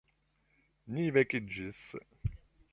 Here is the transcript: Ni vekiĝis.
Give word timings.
Ni 0.95 1.05
vekiĝis. 1.19 1.85